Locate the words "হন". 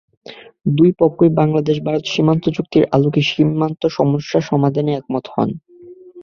5.33-5.49